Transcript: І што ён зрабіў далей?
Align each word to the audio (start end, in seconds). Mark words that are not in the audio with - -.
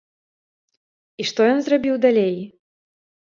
І 1.23 1.25
што 1.33 1.41
ён 1.51 1.59
зрабіў 1.67 1.95
далей? 2.07 2.33